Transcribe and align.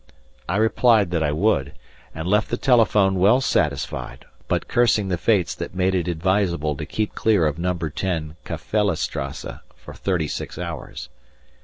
I 0.49 0.55
replied 0.55 1.11
that 1.11 1.21
I 1.21 1.31
would, 1.31 1.73
and 2.15 2.27
left 2.27 2.49
the 2.49 2.57
telephone 2.57 3.19
well 3.19 3.39
satisfied, 3.39 4.25
but 4.47 4.67
cursing 4.67 5.09
the 5.09 5.17
fates 5.19 5.53
that 5.53 5.75
made 5.75 5.93
it 5.93 6.07
advisable 6.07 6.75
to 6.77 6.87
keep 6.87 7.13
clear 7.13 7.45
of 7.45 7.59
No. 7.59 7.75
10, 7.77 8.35
Kafelle 8.43 8.95
Strasse 8.97 9.45
for 9.75 9.93
thirty 9.93 10.27
six 10.27 10.57
hours. 10.57 11.09